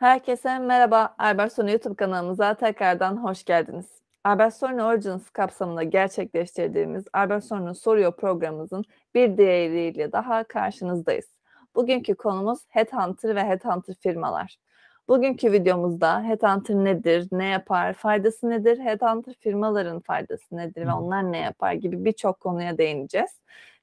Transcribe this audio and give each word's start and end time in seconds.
Herkese 0.00 0.58
merhaba. 0.58 1.14
Albert 1.18 1.52
Sonu 1.52 1.70
YouTube 1.70 1.94
kanalımıza 1.94 2.54
tekrardan 2.54 3.16
hoş 3.16 3.44
geldiniz. 3.44 3.86
Albert 4.24 4.54
Sonu 4.54 4.82
Origins 4.82 5.30
kapsamında 5.30 5.82
gerçekleştirdiğimiz 5.82 7.04
Albert 7.12 7.44
Sonu'nun 7.44 7.72
Soruyor 7.72 8.16
programımızın 8.16 8.84
bir 9.14 9.36
diğeriyle 9.36 10.12
daha 10.12 10.44
karşınızdayız. 10.44 11.26
Bugünkü 11.74 12.14
konumuz 12.14 12.58
Headhunter 12.68 13.36
ve 13.36 13.44
Headhunter 13.44 13.94
firmalar. 13.94 14.56
Bugünkü 15.08 15.52
videomuzda 15.52 16.22
Headhunter 16.22 16.76
nedir, 16.76 17.28
ne 17.32 17.46
yapar, 17.46 17.92
faydası 17.92 18.50
nedir, 18.50 18.78
Headhunter 18.78 19.34
firmaların 19.40 20.00
faydası 20.00 20.56
nedir 20.56 20.86
ve 20.86 20.92
onlar 20.92 21.32
ne 21.32 21.38
yapar 21.38 21.72
gibi 21.72 22.04
birçok 22.04 22.40
konuya 22.40 22.78
değineceğiz. 22.78 23.40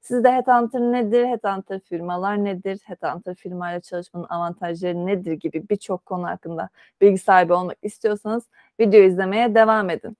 Siz 0.08 0.24
de 0.24 0.32
Headhunter 0.32 0.82
nedir, 0.82 1.26
Headhunter 1.26 1.80
firmalar 1.80 2.44
nedir, 2.44 2.80
Headhunter 2.84 3.36
firmayla 3.36 3.80
çalışmanın 3.80 4.26
avantajları 4.30 5.06
nedir 5.06 5.32
gibi 5.32 5.70
birçok 5.70 6.06
konu 6.06 6.28
hakkında 6.28 6.70
bilgi 7.02 7.18
sahibi 7.18 7.54
olmak 7.54 7.78
istiyorsanız 7.82 8.44
video 8.80 9.02
izlemeye 9.02 9.56
devam 9.56 9.90
edin. 9.90 10.18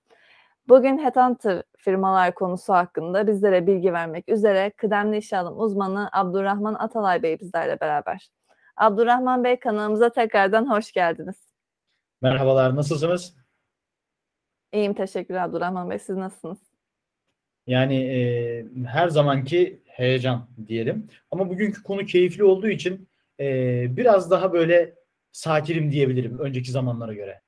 Bugün 0.68 0.98
Headhunter 0.98 1.62
firmalar 1.76 2.34
konusu 2.34 2.72
hakkında 2.72 3.26
bizlere 3.26 3.66
bilgi 3.66 3.92
vermek 3.92 4.28
üzere 4.28 4.70
kıdemli 4.70 5.16
iş 5.16 5.32
alım 5.32 5.60
uzmanı 5.60 6.08
Abdurrahman 6.12 6.74
Atalay 6.74 7.22
Bey 7.22 7.40
bizlerle 7.40 7.80
beraber. 7.80 8.28
Abdurrahman 8.76 9.44
Bey 9.44 9.58
kanalımıza 9.58 10.10
tekrardan 10.10 10.70
hoş 10.70 10.92
geldiniz. 10.92 11.52
Merhabalar, 12.22 12.76
nasılsınız? 12.76 13.36
İyiyim, 14.72 14.94
teşekkürler 14.94 15.42
Abdurrahman 15.42 15.90
Bey. 15.90 15.98
Siz 15.98 16.16
nasılsınız? 16.16 16.68
Yani 17.68 17.96
e, 17.96 18.64
her 18.86 19.08
zamanki 19.08 19.80
heyecan 19.98 20.46
diyelim. 20.66 21.08
Ama 21.30 21.50
bugünkü 21.50 21.82
konu 21.82 22.06
keyifli 22.06 22.44
olduğu 22.44 22.68
için 22.68 23.08
e, 23.40 23.46
biraz 23.96 24.30
daha 24.30 24.52
böyle 24.52 24.94
sakinim 25.32 25.92
diyebilirim 25.92 26.38
önceki 26.38 26.70
zamanlara 26.70 27.14
göre. 27.14 27.40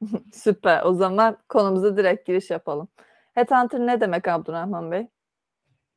Süper. 0.32 0.82
O 0.84 0.94
zaman 0.94 1.38
konumuza 1.48 1.96
direkt 1.96 2.26
giriş 2.26 2.50
yapalım. 2.50 2.88
Headhunter 3.34 3.80
ne 3.80 4.00
demek 4.00 4.28
Abdurrahman 4.28 4.90
Bey? 4.90 5.06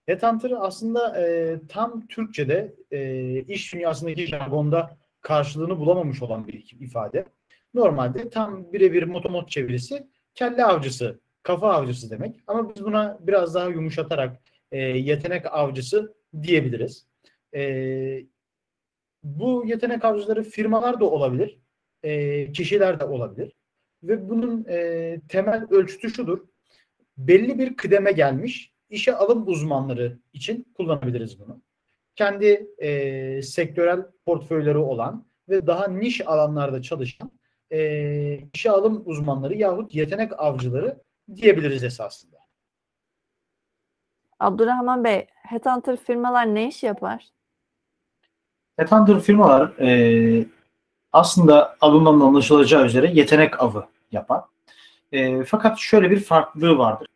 Headhunter 0.06 0.54
aslında 0.60 1.22
e, 1.26 1.56
tam 1.70 2.08
Türkçe'de 2.08 2.76
e, 2.92 3.40
iş 3.42 3.74
dünyasındaki 3.74 4.28
jargonda 4.28 4.98
karşılığını 5.22 5.80
bulamamış 5.80 6.22
olan 6.22 6.48
bir 6.48 6.76
ifade. 6.80 7.26
Normalde 7.74 8.30
tam 8.30 8.74
birebir 8.74 9.04
motomot 9.04 9.50
çevirisi 9.50 10.08
kelle 10.36 10.66
avcısı, 10.66 11.20
kafa 11.44 11.74
avcısı 11.74 12.10
demek. 12.10 12.36
Ama 12.48 12.76
biz 12.76 12.86
buna 12.86 13.18
biraz 13.22 13.56
daha 13.56 13.70
yumuşatarak 13.70 14.51
e, 14.72 14.80
yetenek 14.80 15.46
avcısı 15.46 16.14
diyebiliriz. 16.42 17.08
E, 17.56 18.26
bu 19.24 19.64
yetenek 19.66 20.06
avcıları 20.06 20.44
firmalar 20.44 21.00
da 21.00 21.06
olabilir, 21.06 21.60
e, 22.04 22.52
kişiler 22.52 23.00
de 23.00 23.06
olabilir. 23.06 23.54
Ve 24.04 24.30
bunun 24.30 24.66
e, 24.70 25.18
temel 25.30 25.68
ölçütü 25.70 26.10
şudur. 26.10 26.40
Belli 27.18 27.60
bir 27.60 27.76
kıdeme 27.76 28.12
gelmiş 28.12 28.72
işe 28.90 29.16
alım 29.16 29.48
uzmanları 29.48 30.20
için 30.34 30.74
kullanabiliriz 30.78 31.40
bunu. 31.40 31.62
Kendi 32.16 32.68
e, 32.78 33.42
sektörel 33.42 34.06
portföyleri 34.26 34.78
olan 34.78 35.28
ve 35.50 35.68
daha 35.68 35.88
niş 35.88 36.28
alanlarda 36.28 36.82
çalışan 36.82 37.32
e, 37.72 38.40
işe 38.54 38.72
alım 38.72 39.04
uzmanları 39.06 39.54
yahut 39.54 39.96
yetenek 39.96 40.32
avcıları 40.40 41.02
diyebiliriz 41.36 41.84
esasında. 41.84 42.41
Abdurrahman 44.42 45.04
Bey, 45.04 45.28
Headhunter 45.34 45.98
firmalar 45.98 46.56
ne 46.56 46.68
iş 46.68 46.84
yapar? 46.84 47.26
Headhunter 48.78 49.20
firmalar 49.20 49.80
e, 49.80 50.46
aslında 51.14 51.78
adından 51.82 52.20
anlaşılacağı 52.20 52.86
üzere 52.86 53.12
yetenek 53.14 53.62
avı 53.64 53.86
yapar. 54.12 54.44
E, 55.12 55.44
fakat 55.44 55.80
şöyle 55.80 56.12
bir 56.12 56.20
farklılığı 56.20 56.78
vardır. 56.78 57.08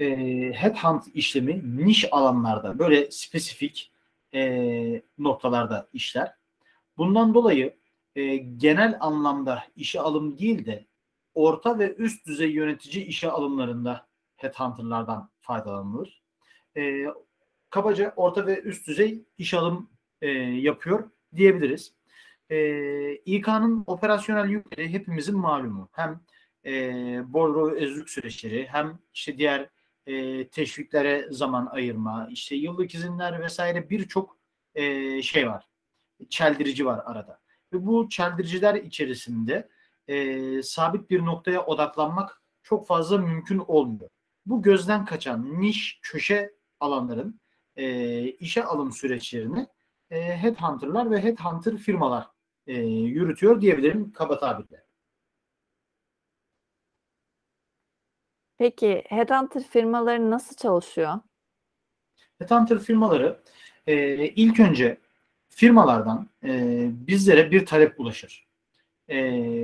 E, 0.00 0.06
headhunt 0.52 1.04
işlemi 1.14 1.62
niş 1.76 2.12
alanlarda 2.12 2.78
böyle 2.78 3.10
spesifik 3.10 3.92
e, 4.34 5.02
noktalarda 5.18 5.88
işler. 5.92 6.34
Bundan 6.98 7.34
dolayı 7.34 7.76
e, 8.14 8.36
genel 8.36 8.96
anlamda 9.00 9.62
işe 9.76 10.00
alım 10.00 10.38
değil 10.38 10.66
de 10.66 10.86
orta 11.34 11.78
ve 11.78 11.94
üst 11.94 12.26
düzey 12.26 12.50
yönetici 12.50 13.04
işe 13.04 13.30
alımlarında 13.30 14.06
headhunterlardan 14.36 15.30
faydalanılır. 15.40 16.25
E, 16.76 17.06
kabaca 17.70 18.12
orta 18.16 18.46
ve 18.46 18.60
üst 18.60 18.86
düzey 18.86 19.24
iş 19.38 19.54
alım 19.54 19.90
e, 20.22 20.28
yapıyor 20.38 21.10
diyebiliriz. 21.36 21.94
E, 22.50 23.14
İK'nın 23.14 23.84
operasyonel 23.86 24.48
yükleri 24.48 24.92
hepimizin 24.92 25.38
malumu. 25.38 25.88
Hem 25.92 26.20
e, 26.64 26.72
bordro 27.32 27.70
özlük 27.70 28.10
süreçleri 28.10 28.66
hem 28.70 28.98
işte 29.14 29.38
diğer 29.38 29.70
e, 30.06 30.48
teşviklere 30.48 31.26
zaman 31.30 31.66
ayırma, 31.66 32.28
işte 32.30 32.56
yıllık 32.56 32.94
izinler 32.94 33.42
vesaire 33.42 33.90
birçok 33.90 34.36
e, 34.74 35.22
şey 35.22 35.48
var. 35.48 35.64
Çeldirici 36.28 36.86
var 36.86 37.02
arada. 37.04 37.40
Ve 37.72 37.86
bu 37.86 38.08
çeldiriciler 38.08 38.74
içerisinde 38.74 39.68
e, 40.08 40.62
sabit 40.62 41.10
bir 41.10 41.24
noktaya 41.24 41.66
odaklanmak 41.66 42.42
çok 42.62 42.86
fazla 42.86 43.18
mümkün 43.18 43.58
olmuyor. 43.58 44.10
Bu 44.46 44.62
gözden 44.62 45.04
kaçan 45.04 45.60
niş 45.60 45.98
köşe 46.02 46.55
alanların 46.80 47.40
e, 47.76 48.22
işe 48.28 48.64
alım 48.64 48.92
süreçlerini 48.92 49.66
e, 50.10 50.42
headhunterlar 50.42 51.10
ve 51.10 51.22
headhunter 51.22 51.76
firmalar 51.76 52.26
e, 52.66 52.80
yürütüyor 52.82 53.60
diyebilirim 53.60 54.12
kaba 54.12 54.38
tabirle. 54.38 54.86
Peki 58.58 59.04
Headhunter 59.08 59.62
firmaları 59.62 60.30
nasıl 60.30 60.56
çalışıyor? 60.56 61.14
Headhunter 62.38 62.78
firmaları 62.78 63.42
e, 63.86 64.16
ilk 64.28 64.60
önce 64.60 65.00
firmalardan 65.48 66.30
e, 66.44 66.88
bizlere 66.92 67.50
bir 67.50 67.66
talep 67.66 68.00
ulaşır. 68.00 68.46
E, 69.08 69.18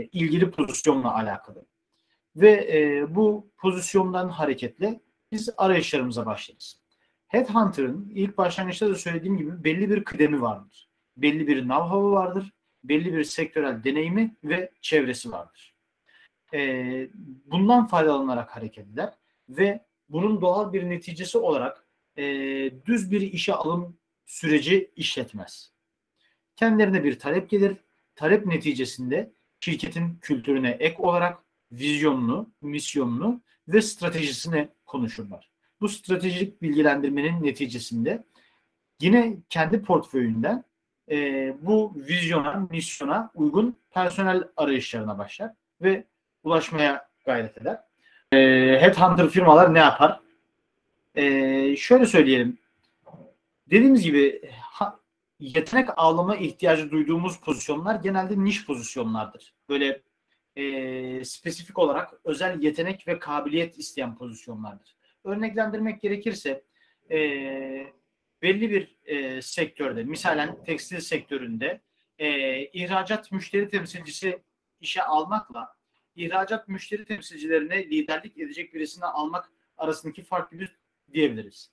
ilgili 0.05 0.50
pozisyonla 0.50 1.15
alakalı. 1.15 1.67
Ve 2.37 2.50
e, 2.50 3.15
bu 3.15 3.50
pozisyondan 3.56 4.29
hareketle 4.29 5.00
biz 5.33 5.50
arayışlarımıza 5.56 6.27
başlarız. 6.27 6.81
Headhunter'ın 7.32 8.12
ilk 8.15 8.38
başlangıçta 8.38 8.91
da 8.91 8.94
söylediğim 8.94 9.38
gibi 9.38 9.65
belli 9.65 9.91
bir 9.91 10.04
kıdemi 10.04 10.43
vardır. 10.43 10.88
Belli 11.16 11.47
bir 11.47 11.62
know-how'u 11.62 12.12
vardır. 12.12 12.53
Belli 12.84 13.12
bir 13.12 13.25
sektörel 13.25 13.84
deneyimi 13.84 14.37
ve 14.44 14.70
çevresi 14.81 15.32
vardır. 15.32 15.75
E, 16.54 17.09
bundan 17.47 17.87
faydalanarak 17.87 18.56
hareket 18.56 18.87
eder 18.87 19.15
ve 19.48 19.84
bunun 20.09 20.41
doğal 20.41 20.72
bir 20.72 20.91
neticesi 20.91 21.38
olarak 21.38 21.87
e, 22.16 22.25
düz 22.87 23.10
bir 23.10 23.20
işe 23.20 23.54
alım 23.54 23.97
süreci 24.26 24.91
işletmez 24.97 25.72
kendilerine 26.56 27.04
bir 27.04 27.19
talep 27.19 27.50
gelir. 27.50 27.76
Talep 28.14 28.47
neticesinde 28.47 29.32
şirketin 29.60 30.19
kültürüne 30.20 30.70
ek 30.70 30.97
olarak 30.99 31.44
vizyonunu, 31.72 32.53
misyonunu 32.60 33.43
ve 33.69 33.82
stratejisini 33.82 34.69
konuşurlar. 34.87 35.51
Bu 35.82 35.88
stratejik 35.88 36.62
bilgilendirmenin 36.62 37.43
neticesinde 37.43 38.25
yine 39.00 39.37
kendi 39.48 39.82
portföyünden 39.82 40.65
e, 41.10 41.16
bu 41.62 41.93
vizyona, 41.97 42.69
misyona 42.70 43.31
uygun 43.34 43.76
personel 43.91 44.48
arayışlarına 44.56 45.19
başlar 45.19 45.50
ve 45.81 46.04
ulaşmaya 46.43 47.09
gayret 47.26 47.59
eder. 47.59 47.81
E, 48.32 48.38
headhunter 48.81 49.28
firmalar 49.28 49.75
ne 49.75 49.78
yapar? 49.78 50.20
E, 51.15 51.76
şöyle 51.76 52.06
söyleyelim. 52.06 52.59
Dediğimiz 53.70 54.02
gibi 54.02 54.50
ha, 54.61 55.00
yetenek 55.40 55.88
ağlama 55.96 56.37
ihtiyacı 56.37 56.90
duyduğumuz 56.90 57.40
pozisyonlar 57.40 57.94
genelde 57.94 58.44
niş 58.44 58.67
pozisyonlardır. 58.67 59.55
Böyle 59.69 60.02
e, 60.56 61.25
spesifik 61.25 61.79
olarak 61.79 62.14
özel 62.25 62.62
yetenek 62.62 63.08
ve 63.08 63.19
kabiliyet 63.19 63.79
isteyen 63.79 64.17
pozisyonlardır. 64.17 65.01
Örneklendirmek 65.24 66.02
gerekirse 66.02 66.64
e, 67.10 67.19
belli 68.42 68.70
bir 68.70 68.96
e, 69.04 69.42
sektörde, 69.42 70.04
misalen 70.04 70.64
tekstil 70.64 71.00
sektöründe 71.00 71.80
e, 72.19 72.64
ihracat 72.66 73.32
müşteri 73.32 73.69
temsilcisi 73.69 74.42
işe 74.80 75.02
almakla 75.02 75.74
ihracat 76.16 76.69
müşteri 76.69 77.04
temsilcilerine 77.04 77.84
liderlik 77.84 78.38
edecek 78.38 78.74
birisini 78.74 79.04
almak 79.04 79.52
arasındaki 79.76 80.22
farkı 80.22 80.58
bir 80.58 80.76
diyebiliriz. 81.12 81.70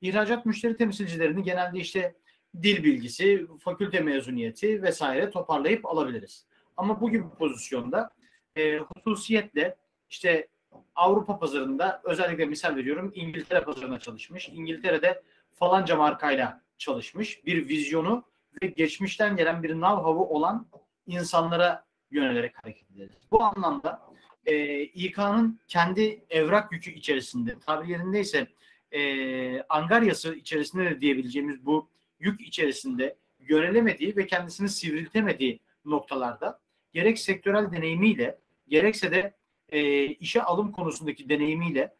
İhracat 0.00 0.46
müşteri 0.46 0.76
temsilcilerini 0.76 1.42
genelde 1.42 1.78
işte 1.78 2.14
dil 2.62 2.84
bilgisi, 2.84 3.46
fakülte 3.60 4.00
mezuniyeti 4.00 4.82
vesaire 4.82 5.30
toparlayıp 5.30 5.86
alabiliriz. 5.86 6.46
Ama 6.76 7.00
bu 7.00 7.34
pozisyonda 7.38 8.10
e, 8.56 8.78
hususiyetle 8.78 9.76
işte 10.10 10.48
Avrupa 10.94 11.38
pazarında 11.38 12.00
özellikle 12.04 12.46
misal 12.46 12.76
veriyorum 12.76 13.12
İngiltere 13.14 13.60
pazarına 13.60 13.98
çalışmış. 13.98 14.48
İngiltere'de 14.48 15.22
falanca 15.54 15.96
markayla 15.96 16.60
çalışmış. 16.78 17.46
Bir 17.46 17.68
vizyonu 17.68 18.24
ve 18.62 18.66
geçmişten 18.66 19.36
gelen 19.36 19.62
bir 19.62 19.70
know-how'u 19.70 20.26
olan 20.26 20.66
insanlara 21.06 21.84
yönelerek 22.10 22.64
hareket 22.64 22.90
ederiz. 22.90 23.12
Bu 23.30 23.42
anlamda 23.42 24.02
e, 24.46 24.82
İK'nın 24.82 25.60
kendi 25.68 26.24
evrak 26.30 26.72
yükü 26.72 26.90
içerisinde, 26.90 27.58
tabir 27.66 27.88
yerindeyse 27.88 28.46
e, 28.92 29.62
angaryası 29.62 30.34
içerisinde 30.34 30.84
de 30.84 31.00
diyebileceğimiz 31.00 31.66
bu 31.66 31.88
yük 32.18 32.40
içerisinde 32.40 33.16
yönelemediği 33.40 34.16
ve 34.16 34.26
kendisini 34.26 34.68
sivriltemediği 34.68 35.60
noktalarda 35.84 36.60
gerek 36.92 37.18
sektörel 37.18 37.72
deneyimiyle 37.72 38.38
gerekse 38.68 39.10
de 39.10 39.34
e, 39.68 40.06
işe 40.06 40.42
alım 40.42 40.72
konusundaki 40.72 41.28
deneyimiyle 41.28 41.94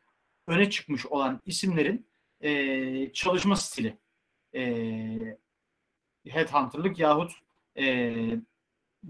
öne 0.46 0.70
çıkmış 0.70 1.06
olan 1.06 1.40
isimlerin 1.46 2.06
e, 2.40 3.12
çalışma 3.12 3.56
stili 3.56 3.98
e, 4.54 4.62
headhunterlık 6.28 6.98
yahut 6.98 7.32
e, 7.78 8.14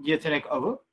yetenek 0.02 0.50
avı. 0.50 0.84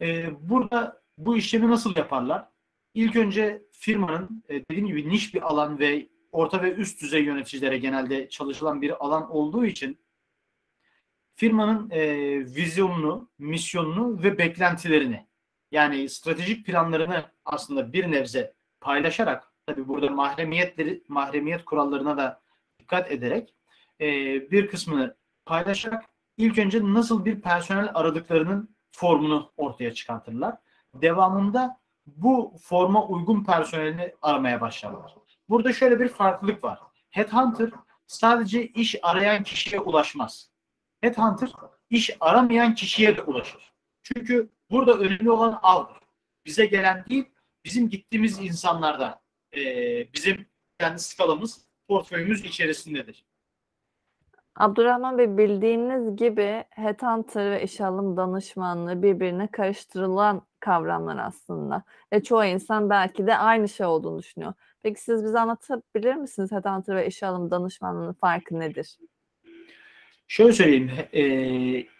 E, 0.00 0.30
burada 0.50 1.02
bu 1.18 1.36
işlemi 1.36 1.68
nasıl 1.68 1.96
yaparlar? 1.96 2.48
İlk 2.94 3.16
önce 3.16 3.62
firmanın 3.70 4.44
e, 4.48 4.64
dediğim 4.64 4.86
gibi 4.86 5.08
niş 5.08 5.34
bir 5.34 5.42
alan 5.42 5.78
ve 5.78 6.08
orta 6.32 6.62
ve 6.62 6.72
üst 6.72 7.02
düzey 7.02 7.24
yöneticilere 7.24 7.78
genelde 7.78 8.28
çalışılan 8.28 8.82
bir 8.82 9.04
alan 9.04 9.30
olduğu 9.30 9.64
için 9.66 9.98
firmanın 11.34 11.90
e, 11.90 12.06
vizyonunu, 12.40 13.28
misyonunu 13.38 14.22
ve 14.22 14.38
beklentilerini 14.38 15.26
yani 15.74 16.08
stratejik 16.08 16.66
planlarını 16.66 17.24
aslında 17.44 17.92
bir 17.92 18.10
nebze 18.10 18.54
paylaşarak 18.80 19.52
tabi 19.66 19.88
burada 19.88 20.10
mahremiyetleri 20.10 21.02
mahremiyet 21.08 21.64
kurallarına 21.64 22.16
da 22.16 22.42
dikkat 22.78 23.12
ederek 23.12 23.54
e, 24.00 24.06
bir 24.50 24.68
kısmını 24.68 25.16
paylaşarak 25.46 26.04
ilk 26.36 26.58
önce 26.58 26.80
nasıl 26.82 27.24
bir 27.24 27.40
personel 27.40 27.90
aradıklarının 27.94 28.76
formunu 28.92 29.52
ortaya 29.56 29.94
çıkartırlar. 29.94 30.56
Devamında 30.94 31.80
bu 32.06 32.56
forma 32.62 33.06
uygun 33.06 33.44
personelini 33.44 34.14
aramaya 34.22 34.60
başlarlar. 34.60 35.14
Burada 35.48 35.72
şöyle 35.72 36.00
bir 36.00 36.08
farklılık 36.08 36.64
var. 36.64 36.78
Headhunter 37.10 37.70
sadece 38.06 38.66
iş 38.66 38.96
arayan 39.02 39.42
kişiye 39.42 39.80
ulaşmaz. 39.80 40.50
Headhunter 41.00 41.52
iş 41.90 42.16
aramayan 42.20 42.74
kişiye 42.74 43.16
de 43.16 43.22
ulaşır. 43.22 43.72
Çünkü 44.02 44.50
burada 44.74 44.98
önemli 44.98 45.30
olan 45.30 45.58
avdır. 45.62 45.96
Bize 46.46 46.66
gelen 46.66 47.04
değil, 47.08 47.24
bizim 47.64 47.88
gittiğimiz 47.88 48.38
insanlarda 48.38 49.20
e, 49.56 49.60
bizim 50.12 50.46
kendi 50.80 50.98
skalamız, 50.98 51.68
portföyümüz 51.88 52.44
içerisindedir. 52.44 53.24
Abdurrahman 54.56 55.18
Bey 55.18 55.36
bildiğiniz 55.36 56.16
gibi 56.16 56.64
headhunter 56.70 57.50
ve 57.50 57.62
iş 57.62 57.80
alım 57.80 58.16
danışmanlığı 58.16 59.02
birbirine 59.02 59.46
karıştırılan 59.46 60.42
kavramlar 60.60 61.18
aslında. 61.18 61.82
Ve 62.12 62.22
çoğu 62.22 62.44
insan 62.44 62.90
belki 62.90 63.26
de 63.26 63.36
aynı 63.36 63.68
şey 63.68 63.86
olduğunu 63.86 64.18
düşünüyor. 64.18 64.52
Peki 64.82 65.02
siz 65.02 65.24
bize 65.24 65.38
anlatabilir 65.38 66.14
misiniz 66.14 66.52
headhunter 66.52 66.96
ve 66.96 67.06
iş 67.06 67.22
alım 67.22 67.50
danışmanlığının 67.50 68.12
farkı 68.12 68.60
nedir? 68.60 68.98
Şöyle 70.28 70.52
söyleyeyim, 70.52 70.90
e, 71.12 71.24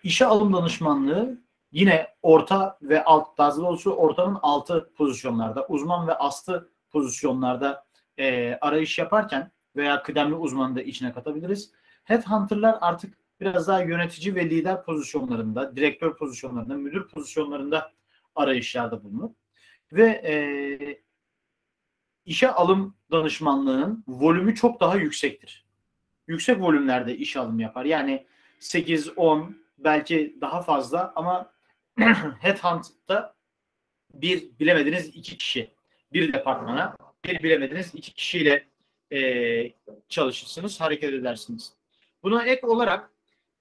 işe 0.02 0.26
alım 0.26 0.52
danışmanlığı 0.52 1.44
yine 1.74 2.08
orta 2.22 2.78
ve 2.82 3.04
alt, 3.04 3.38
daha 3.38 3.56
doğrusu 3.56 3.92
ortanın 3.92 4.38
altı 4.42 4.92
pozisyonlarda, 4.96 5.66
uzman 5.66 6.08
ve 6.08 6.14
astı 6.14 6.70
pozisyonlarda 6.90 7.84
e, 8.18 8.58
arayış 8.60 8.98
yaparken 8.98 9.50
veya 9.76 10.02
kıdemli 10.02 10.34
uzmanı 10.34 10.76
da 10.76 10.82
içine 10.82 11.12
katabiliriz. 11.12 11.72
Headhunter'lar 12.04 12.78
artık 12.80 13.18
biraz 13.40 13.68
daha 13.68 13.82
yönetici 13.82 14.34
ve 14.34 14.50
lider 14.50 14.84
pozisyonlarında, 14.84 15.76
direktör 15.76 16.16
pozisyonlarında, 16.16 16.74
müdür 16.74 17.08
pozisyonlarında 17.08 17.92
arayışlarda 18.34 19.04
bulunur. 19.04 19.30
Ve 19.92 20.06
e, 20.06 20.34
işe 22.24 22.50
alım 22.50 22.96
danışmanlığının 23.10 24.04
volümü 24.08 24.54
çok 24.54 24.80
daha 24.80 24.96
yüksektir. 24.96 25.64
Yüksek 26.26 26.60
volümlerde 26.60 27.16
iş 27.16 27.36
alım 27.36 27.60
yapar. 27.60 27.84
Yani 27.84 28.26
8, 28.58 29.18
10 29.18 29.56
belki 29.78 30.38
daha 30.40 30.62
fazla 30.62 31.12
ama 31.16 31.53
Headhunt'ta 32.40 33.34
bir 34.14 34.58
bilemediniz 34.60 35.08
iki 35.08 35.38
kişi 35.38 35.74
bir 36.12 36.32
departmana 36.32 36.96
bir 37.24 37.42
bilemediniz 37.42 37.94
iki 37.94 38.14
kişiyle 38.14 38.68
e, 39.12 39.72
çalışırsınız, 40.08 40.80
hareket 40.80 41.14
edersiniz. 41.14 41.72
Buna 42.22 42.44
ek 42.44 42.66
olarak 42.66 43.10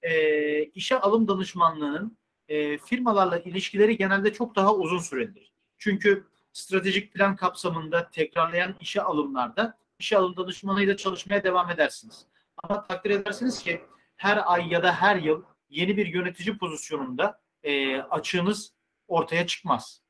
e, 0.02 0.64
işe 0.64 0.98
alım 0.98 1.28
danışmanlığının 1.28 2.18
e, 2.48 2.78
firmalarla 2.78 3.38
ilişkileri 3.38 3.96
genelde 3.96 4.32
çok 4.32 4.56
daha 4.56 4.74
uzun 4.74 4.98
sürelidir. 4.98 5.52
Çünkü 5.78 6.26
stratejik 6.52 7.14
plan 7.14 7.36
kapsamında 7.36 8.10
tekrarlayan 8.10 8.74
işe 8.80 9.02
alımlarda 9.02 9.78
işe 9.98 10.18
alım 10.18 10.36
danışmanıyla 10.36 10.96
çalışmaya 10.96 11.44
devam 11.44 11.70
edersiniz. 11.70 12.26
Ama 12.62 12.86
takdir 12.86 13.10
edersiniz 13.10 13.62
ki 13.62 13.80
her 14.16 14.52
ay 14.52 14.68
ya 14.68 14.82
da 14.82 14.92
her 14.92 15.16
yıl 15.16 15.42
yeni 15.70 15.96
bir 15.96 16.06
yönetici 16.06 16.58
pozisyonunda 16.58 17.43
e, 17.64 17.96
açığınız 18.02 18.72
ortaya 19.08 19.46
çıkmaz. 19.46 20.02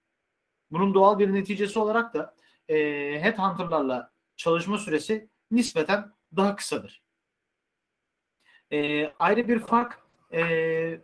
Bunun 0.70 0.94
doğal 0.94 1.18
bir 1.18 1.32
neticesi 1.32 1.78
olarak 1.78 2.14
da 2.14 2.34
e, 2.68 2.76
headhunterlarla 3.22 4.12
çalışma 4.36 4.78
süresi 4.78 5.28
nispeten 5.50 6.12
daha 6.36 6.56
kısadır. 6.56 7.02
E, 8.72 9.06
ayrı 9.18 9.48
bir 9.48 9.58
fark 9.58 9.98
e, 10.32 11.00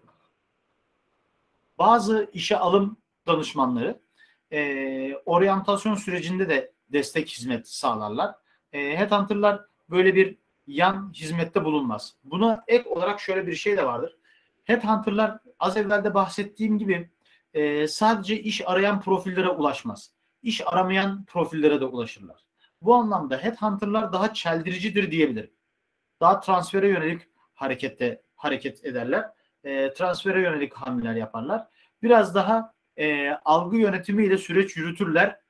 bazı 1.79 2.31
işe 2.33 2.57
alım 2.57 2.97
danışmanları 3.27 4.01
e, 4.53 5.15
oryantasyon 5.27 5.95
sürecinde 5.95 6.49
de 6.49 6.73
destek 6.89 7.29
hizmet 7.29 7.69
sağlarlar. 7.69 8.35
E, 8.73 8.99
headhunterlar 8.99 9.61
böyle 9.91 10.15
bir 10.15 10.39
yan 10.67 11.13
hizmette 11.15 11.65
bulunmaz. 11.65 12.17
Buna 12.25 12.65
ek 12.69 12.89
olarak 12.89 13.21
şöyle 13.21 13.47
bir 13.47 13.55
şey 13.55 13.77
de 13.77 13.87
vardır. 13.87 14.17
Headhunterlar 14.71 15.39
az 15.59 15.77
evvel 15.77 16.05
de 16.05 16.15
bahsettiğim 16.15 16.79
gibi 16.79 17.11
e, 17.55 17.89
sadece 17.89 18.41
iş 18.41 18.69
arayan 18.69 19.01
profillere 19.01 19.49
ulaşmaz. 19.49 20.13
İş 20.43 20.67
aramayan 20.67 21.25
profillere 21.25 21.81
de 21.81 21.85
ulaşırlar. 21.85 22.45
Bu 22.83 22.95
anlamda 22.95 23.37
headhunterlar 23.37 24.13
daha 24.13 24.35
çeldiricidir 24.35 25.11
diyebilirim. 25.11 25.51
Daha 26.21 26.41
transfere 26.41 26.89
yönelik 26.89 27.23
harekette 27.55 28.23
hareket 28.37 28.85
ederler. 28.85 29.31
E, 29.65 29.93
transfere 29.93 30.41
yönelik 30.41 30.75
hamleler 30.75 31.15
yaparlar. 31.15 31.67
Biraz 32.03 32.35
daha 32.35 32.75
e, 32.97 33.31
algı 33.31 33.77
yönetimiyle 33.77 34.39
süreç 34.39 34.77
yürütürler 34.77 35.41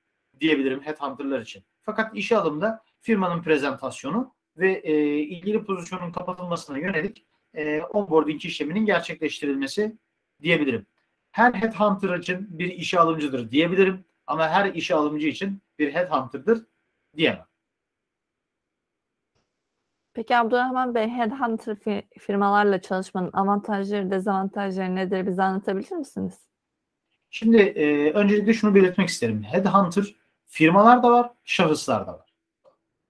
diyebilirim 0.41 0.83
headhunterlar 0.83 1.41
için. 1.41 1.65
Fakat 1.83 2.17
işe 2.17 2.37
alımda 2.37 2.83
firmanın 3.01 3.43
prezentasyonu 3.43 4.35
ve 4.57 4.73
e, 4.73 5.19
ilgili 5.19 5.65
pozisyonun 5.65 6.13
kapatılmasına 6.13 6.79
yönelik 6.79 7.27
e, 7.55 7.83
onboarding 7.83 8.45
işleminin 8.45 8.87
gerçekleştirilmesi 8.87 9.97
diyebilirim. 10.43 10.87
Her 11.31 11.53
headhunter 11.53 12.19
için 12.19 12.59
bir 12.59 12.69
işe 12.69 13.01
alımcıdır 13.01 13.51
diyebilirim 13.51 14.05
ama 14.27 14.49
her 14.49 14.75
işe 14.75 14.95
alımcı 14.95 15.27
için 15.27 15.63
bir 15.79 15.95
headhunter'dır 15.95 16.67
diyemem. 17.17 17.47
Peki 20.15 20.37
Abdurrahman 20.37 20.95
Bey, 20.95 21.09
headhunter 21.09 22.03
firmalarla 22.19 22.81
çalışmanın 22.83 23.33
avantajları, 23.33 24.11
dezavantajları 24.11 24.95
nedir? 24.95 25.27
Bize 25.27 25.43
anlatabilir 25.43 25.93
misiniz? 25.93 26.39
Şimdi 27.31 27.57
e, 27.57 28.13
öncelikle 28.13 28.55
şunu 28.55 28.75
belirtmek 28.75 29.09
isterim. 29.09 29.43
Headhunter 29.43 30.15
firmalar 30.47 31.03
da 31.03 31.11
var, 31.11 31.31
şahıslar 31.45 32.07
da 32.07 32.13
var. 32.13 32.31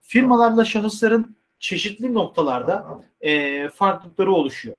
Firmalarla 0.01 0.65
şahısların 0.65 1.37
çeşitli 1.61 2.15
noktalarda 2.15 3.05
e, 3.21 3.69
farklılıkları 3.69 4.33
oluşuyor. 4.33 4.77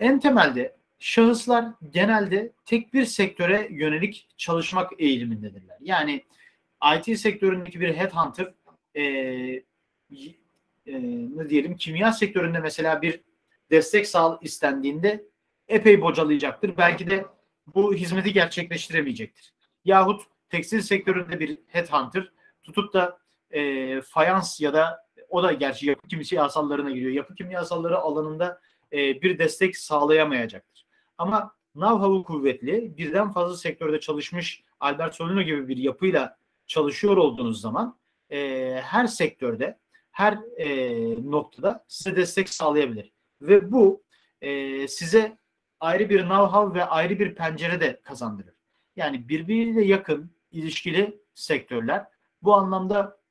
En 0.00 0.20
temelde 0.20 0.76
şahıslar 0.98 1.64
genelde 1.90 2.52
tek 2.64 2.94
bir 2.94 3.04
sektöre 3.04 3.68
yönelik 3.70 4.28
çalışmak 4.36 4.92
eğilimindedirler. 4.98 5.76
Yani 5.80 6.24
IT 6.96 7.18
sektöründeki 7.18 7.80
bir 7.80 7.94
headhunter 7.94 8.54
e, 8.94 9.02
e, 9.02 9.62
ne 11.36 11.48
diyelim 11.50 11.76
kimya 11.76 12.12
sektöründe 12.12 12.60
mesela 12.60 13.02
bir 13.02 13.20
destek 13.70 14.06
sağ 14.06 14.38
istendiğinde 14.42 15.24
epey 15.68 16.00
bocalayacaktır. 16.00 16.76
Belki 16.76 17.10
de 17.10 17.26
bu 17.74 17.94
hizmeti 17.94 18.32
gerçekleştiremeyecektir. 18.32 19.54
Yahut 19.84 20.22
tekstil 20.48 20.80
sektöründe 20.80 21.40
bir 21.40 21.58
headhunter 21.66 22.32
tutup 22.62 22.92
da 22.92 23.18
e, 23.50 24.00
fayans 24.00 24.60
ya 24.60 24.74
da 24.74 25.06
o 25.32 25.42
da 25.42 25.52
gerçi 25.52 25.86
yapı 25.86 26.08
kimyasallarına 26.08 26.90
giriyor. 26.90 27.12
Yapı 27.12 27.34
kimyasalları 27.34 27.98
alanında 27.98 28.60
e, 28.92 29.22
bir 29.22 29.38
destek 29.38 29.76
sağlayamayacaktır. 29.76 30.86
Ama 31.18 31.54
know-how'u 31.74 32.24
kuvvetli, 32.24 32.96
birden 32.96 33.32
fazla 33.32 33.56
sektörde 33.56 34.00
çalışmış 34.00 34.62
Albert 34.80 35.14
Solino 35.14 35.42
gibi 35.42 35.68
bir 35.68 35.76
yapıyla 35.76 36.36
çalışıyor 36.66 37.16
olduğunuz 37.16 37.60
zaman 37.60 37.98
e, 38.30 38.80
her 38.84 39.06
sektörde, 39.06 39.78
her 40.10 40.38
e, 40.56 40.70
noktada 41.30 41.84
size 41.88 42.16
destek 42.16 42.48
sağlayabilir. 42.48 43.12
Ve 43.40 43.72
bu 43.72 44.02
e, 44.40 44.88
size 44.88 45.38
ayrı 45.80 46.10
bir 46.10 46.20
know-how 46.20 46.74
ve 46.74 46.84
ayrı 46.84 47.18
bir 47.18 47.34
pencere 47.34 47.80
de 47.80 48.00
kazandırır. 48.02 48.54
Yani 48.96 49.28
birbiriyle 49.28 49.84
yakın, 49.84 50.30
ilişkili 50.50 51.20
sektörler 51.34 52.06
bu 52.42 52.54
anlamda 52.54 53.21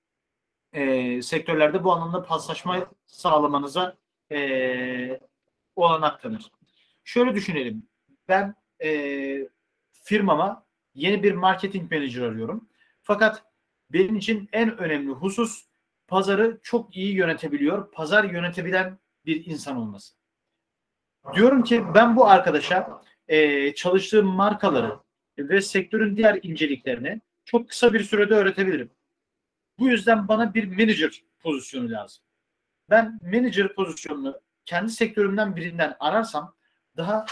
e, 0.74 1.22
sektörlerde 1.22 1.84
bu 1.84 1.94
anlamda 1.94 2.24
paslaşma 2.24 2.92
sağlamanıza 3.06 3.98
e, 4.32 5.20
olanak 5.76 6.22
tanır. 6.22 6.52
Şöyle 7.04 7.36
düşünelim. 7.36 7.88
Ben 8.28 8.56
e, 8.84 8.90
firmama 9.92 10.66
yeni 10.96 11.24
bir 11.24 11.34
marketing 11.34 11.92
manager 11.92 12.22
arıyorum. 12.22 12.70
Fakat 13.02 13.44
benim 13.90 14.16
için 14.16 14.50
en 14.54 14.78
önemli 14.78 15.12
husus 15.12 15.66
pazarı 16.08 16.60
çok 16.64 16.98
iyi 16.98 17.14
yönetebiliyor, 17.14 17.92
pazar 17.92 18.24
yönetebilen 18.24 18.98
bir 19.26 19.46
insan 19.46 19.78
olması. 19.78 20.14
Diyorum 21.34 21.64
ki 21.64 21.84
ben 21.96 22.16
bu 22.16 22.28
arkadaşa 22.28 23.02
e, 23.28 23.74
çalıştığım 23.76 24.26
markaları 24.26 25.00
ve 25.38 25.62
sektörün 25.62 26.18
diğer 26.18 26.40
inceliklerini 26.44 27.22
çok 27.46 27.70
kısa 27.70 27.94
bir 27.94 28.04
sürede 28.04 28.34
öğretebilirim. 28.34 28.92
Bu 29.80 29.90
yüzden 29.90 30.28
bana 30.28 30.54
bir 30.54 30.68
manager 30.68 31.24
pozisyonu 31.40 31.92
lazım. 31.92 32.24
Ben 32.90 33.20
manager 33.22 33.76
pozisyonunu 33.76 34.42
kendi 34.66 34.92
sektörümden 34.92 35.56
birinden 35.56 35.96
ararsam 36.00 36.56
daha 36.98 37.26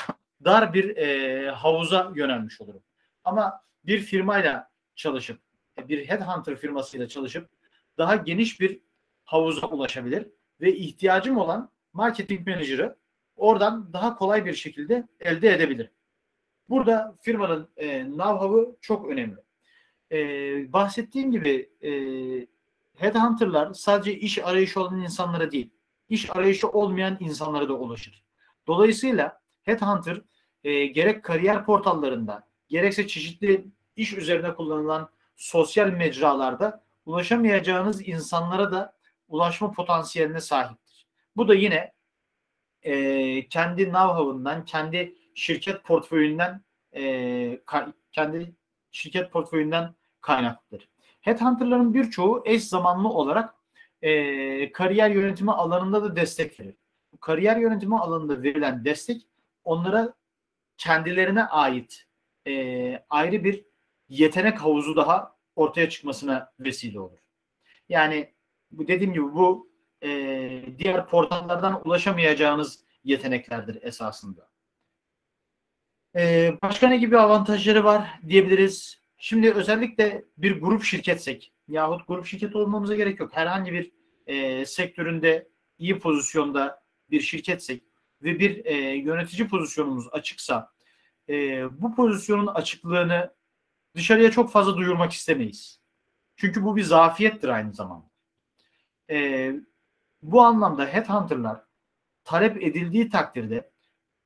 dar 0.46 0.74
bir 0.74 0.98
e, 0.98 1.51
havuza 1.51 2.12
yönelmiş 2.15 2.62
olurum. 2.62 2.84
Ama 3.24 3.62
bir 3.84 4.00
firmayla 4.00 4.69
çalışıp, 4.96 5.41
bir 5.77 6.10
headhunter 6.10 6.55
firmasıyla 6.55 7.08
çalışıp 7.08 7.50
daha 7.98 8.15
geniş 8.15 8.60
bir 8.60 8.79
havuza 9.24 9.67
ulaşabilir 9.67 10.27
ve 10.62 10.75
ihtiyacım 10.75 11.38
olan 11.38 11.72
marketing 11.93 12.48
menajeri 12.48 12.91
oradan 13.36 13.93
daha 13.93 14.15
kolay 14.15 14.46
bir 14.46 14.53
şekilde 14.53 15.08
elde 15.19 15.53
edebilir. 15.53 15.91
Burada 16.69 17.15
firmanın 17.22 17.69
e, 17.77 18.01
know-how'ı 18.01 18.75
çok 18.81 19.10
önemli. 19.10 19.38
E, 20.12 20.18
bahsettiğim 20.74 21.32
gibi 21.32 21.70
e, 21.84 21.92
headhunterlar 22.96 23.74
sadece 23.74 24.20
iş 24.20 24.38
arayışı 24.38 24.82
olan 24.82 25.01
insanlara 25.01 25.51
değil, 25.51 25.70
iş 26.10 26.36
arayışı 26.36 26.68
olmayan 26.70 27.18
insanlara 27.20 27.70
da 27.70 27.74
ulaşır. 27.74 28.24
Dolayısıyla 28.68 29.42
headhunter 29.63 30.22
e, 30.63 30.86
gerek 30.86 31.24
kariyer 31.24 31.66
portallarında, 31.66 32.48
gerekse 32.68 33.08
çeşitli 33.08 33.66
iş 33.96 34.13
üzerine 34.13 34.56
kullanılan 34.56 35.10
sosyal 35.36 35.89
mecralarda 35.89 36.84
ulaşamayacağınız 37.06 38.08
insanlara 38.08 38.72
da 38.72 38.98
ulaşma 39.28 39.72
potansiyeline 39.72 40.39
sahiptir. 40.39 41.08
Bu 41.36 41.48
da 41.48 41.54
yine 41.54 41.94
e, 42.82 43.48
kendi 43.48 43.84
know-how'undan, 43.84 44.66
kendi 44.66 45.16
şirket 45.36 45.84
portföyünden 45.84 46.63
e, 46.96 47.62
kendi 48.12 48.56
şirket 48.92 49.32
portföyünden 49.32 49.96
kaynaklıdır. 50.22 50.90
Headhunter'ların 51.22 51.94
birçoğu 51.94 52.44
eş 52.46 52.64
zamanlı 52.64 53.10
olarak 53.10 53.56
e, 54.02 54.72
kariyer 54.72 55.10
yönetimi 55.10 55.52
alanında 55.52 56.04
da 56.04 56.16
destek 56.16 56.60
verir. 56.60 56.76
Kariyer 57.20 57.58
yönetimi 57.58 58.00
alanında 58.00 58.44
verilen 58.44 58.86
destek 58.86 59.28
onlara 59.64 60.14
kendilerine 60.78 61.44
ait 61.44 62.08
e, 62.48 63.06
ayrı 63.10 63.44
bir 63.44 63.66
yetenek 64.10 64.62
havuzu 64.62 64.96
daha 64.96 65.36
ortaya 65.56 65.90
çıkmasına 65.90 66.52
vesile 66.60 67.00
olur. 67.00 67.18
Yani 67.90 68.34
bu 68.72 68.88
dediğim 68.88 69.14
gibi 69.14 69.24
bu 69.24 69.72
e, 70.04 70.10
diğer 70.78 71.08
portallardan 71.08 71.88
ulaşamayacağınız 71.88 72.84
yeteneklerdir 73.04 73.84
esasında. 73.84 74.50
E, 76.16 76.54
başka 76.64 76.88
ne 76.88 76.98
gibi 76.98 77.20
avantajları 77.20 77.84
var 77.84 78.20
diyebiliriz. 78.28 78.99
Şimdi 79.22 79.54
özellikle 79.54 80.26
bir 80.38 80.62
grup 80.62 80.84
şirketsek 80.84 81.54
yahut 81.68 82.08
grup 82.08 82.26
şirket 82.26 82.56
olmamıza 82.56 82.96
gerek 82.96 83.20
yok. 83.20 83.32
Herhangi 83.34 83.74
bir 83.74 83.92
e, 84.28 84.66
sektöründe 84.66 85.50
iyi 85.78 86.00
pozisyonda 86.00 86.84
bir 87.12 87.22
şirketsek 87.22 87.84
ve 88.24 88.40
bir 88.40 88.66
e, 88.66 88.74
yönetici 88.96 89.48
pozisyonumuz 89.48 90.08
açıksa 90.12 90.72
e, 91.30 91.64
bu 91.82 91.96
pozisyonun 91.96 92.48
açıklığını 92.48 93.34
dışarıya 93.96 94.32
çok 94.32 94.52
fazla 94.52 94.78
duyurmak 94.78 95.12
istemeyiz. 95.12 95.82
Çünkü 96.36 96.64
bu 96.64 96.76
bir 96.76 96.84
zafiyettir 96.84 97.50
aynı 97.50 97.74
zamanda. 97.74 98.10
E, 99.10 99.52
bu 100.22 100.42
anlamda 100.42 100.86
headhunterlar 100.86 101.62
talep 102.24 102.64
edildiği 102.64 103.10
takdirde 103.10 103.72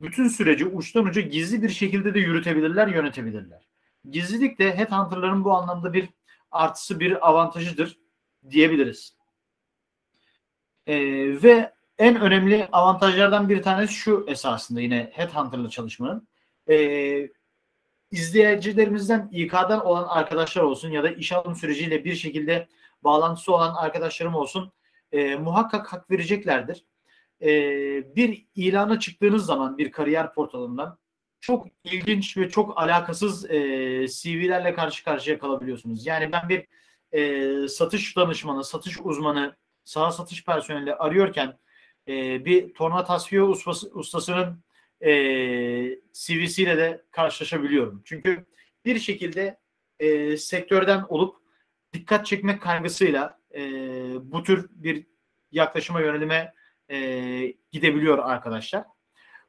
bütün 0.01 0.27
süreci 0.27 0.65
uçtan 0.65 1.05
uca 1.05 1.21
gizli 1.21 1.63
bir 1.63 1.69
şekilde 1.69 2.13
de 2.13 2.19
yürütebilirler, 2.19 2.87
yönetebilirler. 2.87 3.72
Gizlilik 4.09 4.59
de 4.59 4.77
headhunterların 4.77 5.43
bu 5.43 5.53
anlamda 5.53 5.93
bir 5.93 6.09
artısı, 6.51 6.99
bir 6.99 7.29
avantajıdır 7.29 7.97
diyebiliriz. 8.49 9.15
E, 10.87 10.95
ve 11.43 11.73
en 11.97 12.21
önemli 12.21 12.67
avantajlardan 12.71 13.49
bir 13.49 13.61
tanesi 13.61 13.93
şu 13.93 14.25
esasında 14.27 14.81
yine 14.81 15.11
headhunter'la 15.13 15.69
çalışmanın. 15.69 16.27
E, 16.69 17.29
izleyicilerimizden 18.11 19.29
İK'dan 19.31 19.85
olan 19.85 20.07
arkadaşlar 20.07 20.63
olsun 20.63 20.89
ya 20.91 21.03
da 21.03 21.09
iş 21.09 21.31
alım 21.31 21.55
süreciyle 21.55 22.03
bir 22.05 22.15
şekilde 22.15 22.67
bağlantısı 23.03 23.53
olan 23.53 23.75
arkadaşlarım 23.75 24.35
olsun 24.35 24.71
e, 25.11 25.35
muhakkak 25.35 25.93
hak 25.93 26.11
vereceklerdir. 26.11 26.85
E, 27.41 27.49
bir 28.15 28.45
ilana 28.55 28.99
çıktığınız 28.99 29.45
zaman 29.45 29.77
bir 29.77 29.91
kariyer 29.91 30.33
portalından 30.33 30.97
çok 31.43 31.67
ilginç 31.83 32.37
ve 32.37 32.49
çok 32.49 32.77
alakasız 32.77 33.51
e, 33.51 33.57
CV'lerle 34.07 34.73
karşı 34.73 35.03
karşıya 35.03 35.39
kalabiliyorsunuz. 35.39 36.05
Yani 36.05 36.31
ben 36.31 36.49
bir 36.49 36.67
e, 37.11 37.67
satış 37.67 38.17
danışmanı, 38.17 38.63
satış 38.63 38.97
uzmanı, 39.03 39.55
sağ 39.83 40.11
satış 40.11 40.45
personeli 40.45 40.95
arıyorken 40.95 41.57
e, 42.07 42.45
bir 42.45 42.73
torna 42.73 43.03
tasfiye 43.03 43.41
ustası, 43.41 43.89
ustasının 43.93 44.63
e, 45.01 45.11
CV'siyle 46.13 46.77
de 46.77 47.03
karşılaşabiliyorum. 47.11 48.01
Çünkü 48.05 48.45
bir 48.85 48.99
şekilde 48.99 49.59
e, 49.99 50.37
sektörden 50.37 51.05
olup 51.09 51.35
dikkat 51.93 52.25
çekmek 52.25 52.61
kaygısıyla 52.61 53.39
e, 53.55 53.61
bu 54.31 54.43
tür 54.43 54.69
bir 54.71 55.07
yaklaşıma 55.51 56.01
yönelime 56.01 56.53
e, 56.89 56.97
gidebiliyor 57.71 58.17
arkadaşlar. 58.17 58.83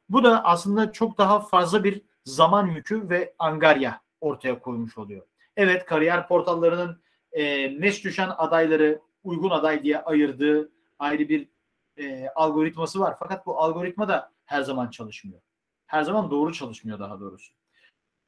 Bu 0.09 0.23
da 0.23 0.45
aslında 0.45 0.91
çok 0.91 1.17
daha 1.17 1.39
fazla 1.39 1.83
bir 1.83 2.01
zaman 2.25 2.67
yükü 2.67 3.09
ve 3.09 3.33
angarya 3.39 4.01
ortaya 4.21 4.59
koymuş 4.59 4.97
oluyor. 4.97 5.25
Evet 5.55 5.85
kariyer 5.85 6.27
portallarının 6.27 7.01
e, 7.31 7.67
meş 7.67 8.03
düşen 8.03 8.31
adayları 8.37 9.01
uygun 9.23 9.49
aday 9.49 9.83
diye 9.83 10.01
ayırdığı 10.01 10.71
ayrı 10.99 11.29
bir 11.29 11.49
e, 11.97 12.27
algoritması 12.29 12.99
var. 12.99 13.15
Fakat 13.19 13.45
bu 13.45 13.61
algoritma 13.61 14.07
da 14.07 14.31
her 14.45 14.61
zaman 14.61 14.89
çalışmıyor. 14.89 15.41
Her 15.85 16.03
zaman 16.03 16.31
doğru 16.31 16.53
çalışmıyor 16.53 16.99
daha 16.99 17.19
doğrusu. 17.19 17.53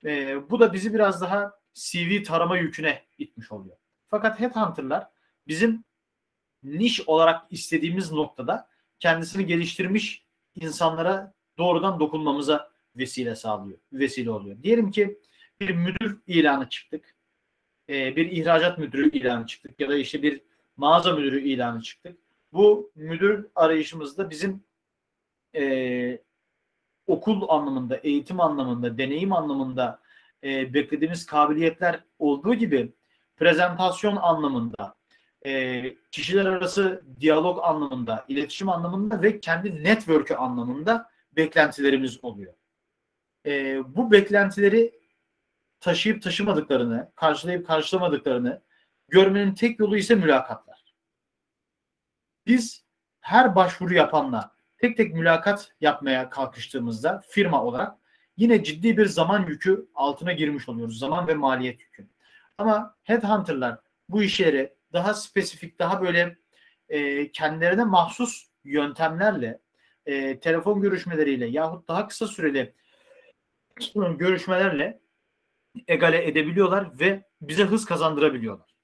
E, 0.05 0.39
bu 0.49 0.59
da 0.59 0.73
bizi 0.73 0.93
biraz 0.93 1.21
daha 1.21 1.59
CV 1.73 2.23
tarama 2.23 2.57
yüküne 2.57 3.05
itmiş 3.17 3.51
oluyor. 3.51 3.77
Fakat 4.07 4.39
headhunter'lar 4.39 5.07
bizim 5.47 5.83
niş 6.63 7.07
olarak 7.07 7.45
istediğimiz 7.49 8.11
noktada 8.11 8.69
kendisini 8.99 9.45
geliştirmiş 9.45 10.25
insanlara 10.55 11.33
doğrudan 11.57 11.99
dokunmamıza 11.99 12.71
vesile 12.95 13.35
sağlıyor, 13.35 13.79
vesile 13.93 14.31
oluyor. 14.31 14.63
Diyelim 14.63 14.91
ki 14.91 15.19
bir 15.59 15.75
müdür 15.75 16.21
ilanı 16.27 16.69
çıktık. 16.69 17.15
E, 17.89 18.15
bir 18.15 18.31
ihracat 18.31 18.77
müdürü 18.77 19.11
ilanı 19.11 19.45
çıktık 19.45 19.79
ya 19.79 19.89
da 19.89 19.97
işte 19.97 20.21
bir 20.21 20.41
mağaza 20.77 21.15
müdürü 21.15 21.41
ilanı 21.41 21.81
çıktık. 21.81 22.17
Bu 22.53 22.91
müdür 22.95 23.47
arayışımızda 23.55 24.29
bizim 24.29 24.63
e, 25.55 26.21
okul 27.07 27.49
anlamında, 27.49 27.97
eğitim 27.97 28.39
anlamında, 28.39 28.97
deneyim 28.97 29.33
anlamında 29.33 29.99
e, 30.43 30.73
beklediğimiz 30.73 31.25
kabiliyetler 31.25 32.03
olduğu 32.19 32.53
gibi 32.53 32.93
prezentasyon 33.37 34.15
anlamında, 34.15 34.95
e, 35.45 35.83
kişiler 36.11 36.45
arası 36.45 37.03
diyalog 37.19 37.59
anlamında, 37.63 38.25
iletişim 38.27 38.69
anlamında 38.69 39.21
ve 39.21 39.39
kendi 39.39 39.83
network'ü 39.83 40.33
anlamında 40.35 41.09
beklentilerimiz 41.37 42.23
oluyor. 42.23 42.53
E, 43.45 43.81
bu 43.95 44.11
beklentileri 44.11 44.99
taşıyıp 45.79 46.21
taşımadıklarını, 46.21 47.11
karşılayıp 47.15 47.67
karşılamadıklarını 47.67 48.61
görmenin 49.07 49.53
tek 49.53 49.79
yolu 49.79 49.97
ise 49.97 50.15
mülakatlar. 50.15 50.95
Biz 52.47 52.85
her 53.21 53.55
başvuru 53.55 53.93
yapanla 53.93 54.55
tek 54.77 54.97
tek 54.97 55.13
mülakat 55.13 55.73
yapmaya 55.81 56.29
kalkıştığımızda 56.29 57.23
firma 57.29 57.63
olarak 57.63 57.97
yine 58.37 58.63
ciddi 58.63 58.97
bir 58.97 59.05
zaman 59.05 59.47
yükü 59.47 59.87
altına 59.95 60.33
girmiş 60.33 60.69
oluyoruz. 60.69 60.99
Zaman 60.99 61.27
ve 61.27 61.33
maliyet 61.33 61.81
yükü. 61.81 62.07
Ama 62.57 62.95
headhunter'lar 63.03 63.79
bu 64.09 64.23
işleri 64.23 64.73
daha 64.93 65.13
spesifik, 65.13 65.79
daha 65.79 66.01
böyle 66.01 66.37
e, 66.89 67.31
kendilerine 67.31 67.83
mahsus 67.83 68.47
yöntemlerle, 68.63 69.59
e, 70.07 70.39
telefon 70.39 70.81
görüşmeleriyle 70.81 71.45
yahut 71.45 71.87
daha 71.87 72.07
kısa 72.07 72.27
süreli 72.27 72.73
görüşmelerle 74.17 74.99
egale 75.87 76.27
edebiliyorlar 76.27 76.99
ve 76.99 77.23
bize 77.41 77.63
hız 77.63 77.85
kazandırabiliyorlar. 77.85 78.75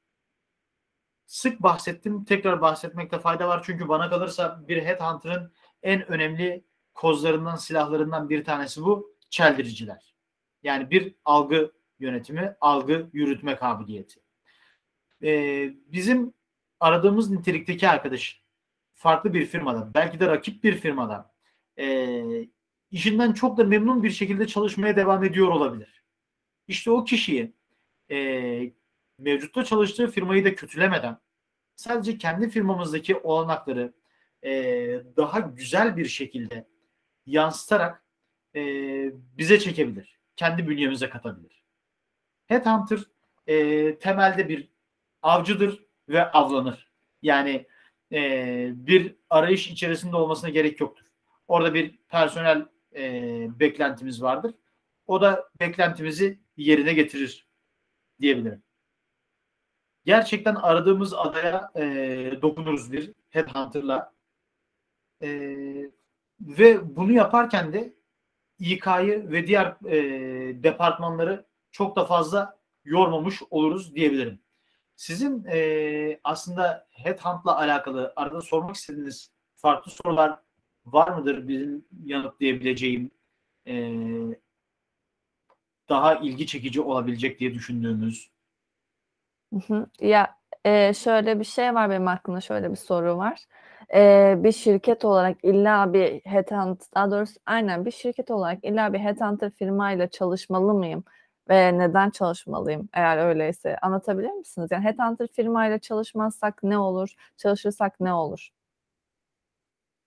Sık 1.25 1.63
bahsettim, 1.63 2.25
tekrar 2.25 2.61
bahsetmekte 2.61 3.19
fayda 3.19 3.47
var 3.47 3.63
çünkü 3.65 3.87
bana 3.87 4.09
kalırsa 4.09 4.63
bir 4.67 4.83
headhunter'ın 4.83 5.51
en 5.83 6.11
önemli 6.11 6.63
kozlarından, 6.93 7.55
silahlarından 7.55 8.29
bir 8.29 8.43
tanesi 8.43 8.81
bu 8.81 9.15
çeldiriciler. 9.29 10.15
Yani 10.63 10.91
bir 10.91 11.15
algı 11.25 11.71
yönetimi, 11.99 12.55
algı 12.61 13.09
yürütme 13.13 13.55
kabiliyeti. 13.55 14.19
Ee, 15.23 15.73
bizim 15.87 16.33
aradığımız 16.79 17.29
nitelikteki 17.29 17.89
arkadaş 17.89 18.42
farklı 19.03 19.33
bir 19.33 19.45
firmada, 19.45 19.91
belki 19.95 20.19
de 20.19 20.27
rakip 20.27 20.63
bir 20.63 20.75
firmada 20.75 21.33
e, 21.79 22.23
işinden 22.91 23.33
çok 23.33 23.57
da 23.57 23.63
memnun 23.63 24.03
bir 24.03 24.09
şekilde 24.09 24.47
çalışmaya 24.47 24.95
devam 24.95 25.23
ediyor 25.23 25.47
olabilir. 25.47 26.03
İşte 26.67 26.91
o 26.91 27.03
kişiyi 27.03 27.53
e, 28.11 28.17
mevcutta 29.19 29.63
çalıştığı 29.65 30.11
firmayı 30.11 30.45
da 30.45 30.55
kötülemeden 30.55 31.17
sadece 31.75 32.17
kendi 32.17 32.49
firmamızdaki 32.49 33.15
olanakları 33.15 33.93
e, 34.43 34.51
daha 35.17 35.39
güzel 35.39 35.97
bir 35.97 36.05
şekilde 36.05 36.67
yansıtarak 37.25 38.03
e, 38.55 38.61
bize 39.37 39.59
çekebilir. 39.59 40.19
Kendi 40.35 40.67
bünyemize 40.67 41.09
katabilir. 41.09 41.63
Headhunter 42.47 42.99
e, 43.47 43.97
temelde 43.99 44.49
bir 44.49 44.69
avcıdır 45.21 45.85
ve 46.09 46.31
avlanır. 46.31 46.91
Yani 47.21 47.67
e, 48.13 48.71
bir 48.75 49.15
arayış 49.29 49.67
içerisinde 49.67 50.15
olmasına 50.15 50.49
gerek 50.49 50.79
yoktur. 50.79 51.05
Orada 51.47 51.73
bir 51.73 51.97
personel 51.97 52.65
e, 52.95 53.59
beklentimiz 53.59 54.21
vardır. 54.21 54.55
O 55.07 55.21
da 55.21 55.49
beklentimizi 55.59 56.39
yerine 56.57 56.93
getirir 56.93 57.47
diyebilirim. 58.21 58.63
Gerçekten 60.05 60.55
aradığımız 60.55 61.13
adaya 61.13 61.71
e, 61.75 61.85
dokunuruz 62.41 62.91
bir 62.91 63.13
headhunter'la. 63.29 64.13
E, 65.21 65.29
ve 66.41 66.95
bunu 66.95 67.11
yaparken 67.11 67.73
de 67.73 67.93
İK'yı 68.59 69.31
ve 69.31 69.47
diğer 69.47 69.65
e, 69.85 70.63
departmanları 70.63 71.45
çok 71.71 71.95
da 71.95 72.05
fazla 72.05 72.59
yormamış 72.85 73.41
oluruz 73.49 73.95
diyebilirim. 73.95 74.39
Sizin 74.95 75.45
e, 75.45 76.19
aslında 76.23 76.87
Headhunt'la 76.91 77.57
alakalı 77.57 78.13
arada 78.15 78.41
sormak 78.41 78.75
istediğiniz 78.75 79.31
farklı 79.55 79.91
sorular 79.91 80.39
var 80.85 81.17
mıdır 81.17 81.47
bizim 81.47 81.85
yanıtlayabileceğim 82.05 83.11
e, 83.67 83.73
daha 85.89 86.15
ilgi 86.15 86.47
çekici 86.47 86.81
olabilecek 86.81 87.39
diye 87.39 87.53
düşündüğümüz? 87.53 88.31
Ya 90.01 90.35
e, 90.65 90.93
şöyle 90.93 91.39
bir 91.39 91.43
şey 91.45 91.73
var 91.73 91.89
benim 91.89 92.07
aklımda 92.07 92.41
şöyle 92.41 92.71
bir 92.71 92.75
soru 92.75 93.17
var. 93.17 93.39
E, 93.93 94.35
bir 94.37 94.51
şirket 94.51 95.05
olarak 95.05 95.37
illa 95.43 95.93
bir 95.93 96.21
headhunt, 96.25 96.83
daha 96.95 97.11
doğrusu 97.11 97.39
aynen 97.45 97.85
bir 97.85 97.91
şirket 97.91 98.31
olarak 98.31 98.63
illa 98.63 98.93
bir 98.93 98.99
headhunter 98.99 99.51
firmayla 99.51 100.09
çalışmalı 100.09 100.73
mıyım? 100.73 101.03
Ve 101.49 101.77
neden 101.77 102.09
çalışmalıyım 102.09 102.89
eğer 102.93 103.17
öyleyse? 103.17 103.77
Anlatabilir 103.81 104.29
misiniz? 104.29 104.71
Yani 104.71 104.83
headhunter 104.83 105.27
firmayla 105.27 105.79
çalışmazsak 105.79 106.63
ne 106.63 106.77
olur? 106.77 107.13
Çalışırsak 107.37 107.99
ne 107.99 108.13
olur? 108.13 108.49